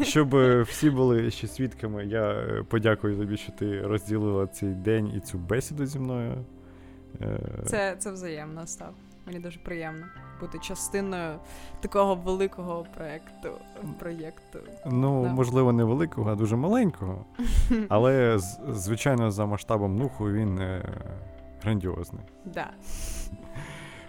[0.03, 5.11] Щоб е, всі були ще свідками, я е, подякую тобі, що ти розділила цей день
[5.17, 6.45] і цю бесіду зі мною.
[7.21, 8.93] Е, Це, це взаємно, Остап.
[9.25, 10.05] Мені дуже приємно
[10.39, 11.39] бути частиною
[11.79, 13.49] такого великого проєкту.
[13.99, 14.59] проєкту.
[14.85, 15.29] Ну, да.
[15.29, 17.25] можливо, не великого, а дуже маленького.
[17.89, 20.83] Але, звичайно, за масштабом нуху він е,
[21.61, 22.23] грандіозний.
[22.45, 22.69] Да.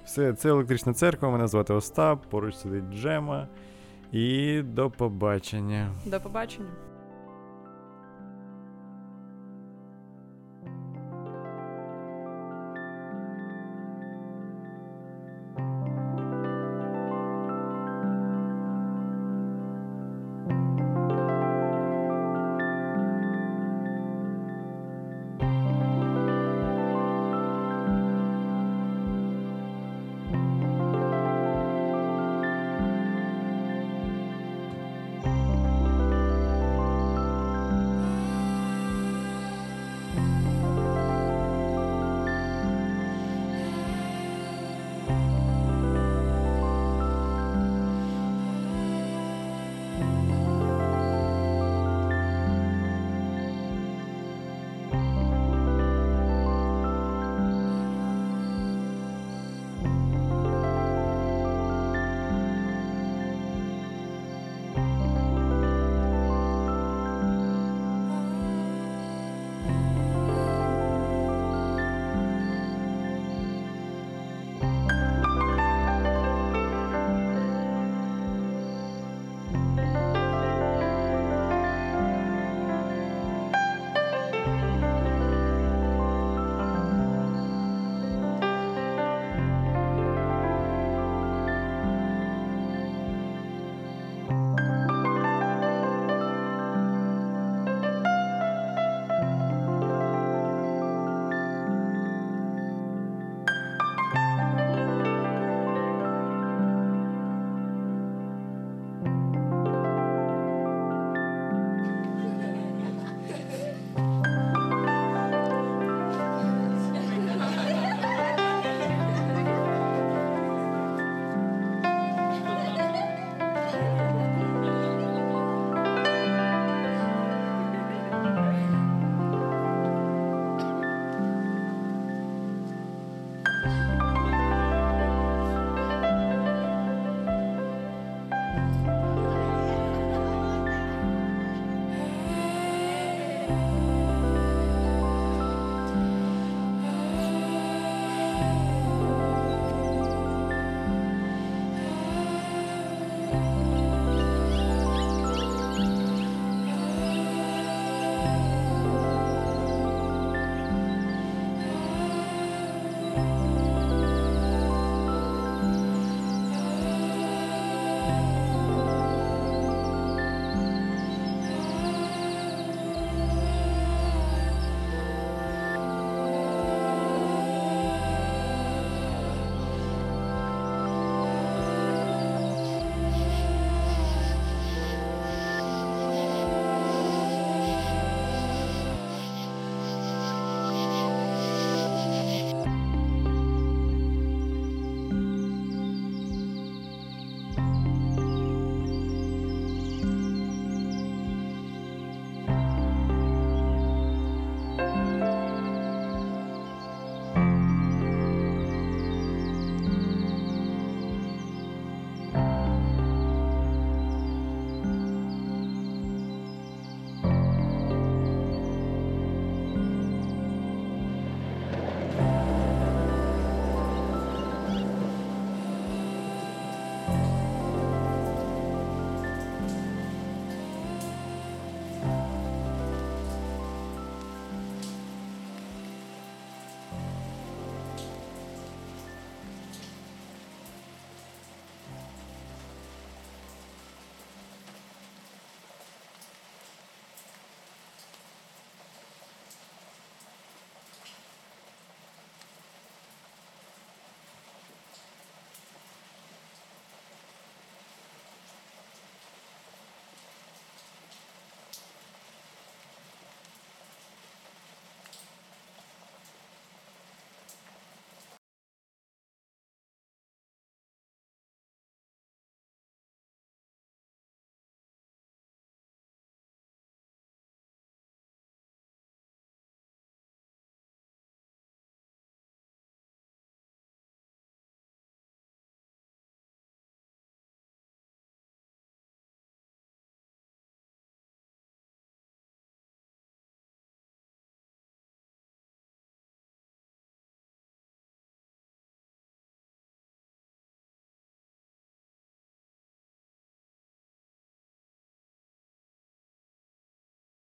[0.05, 1.31] Все, це електрична церква.
[1.31, 3.49] Мене звати Остап, поруч сидить Джема.
[4.12, 5.91] І до побачення.
[6.07, 6.70] До побачення.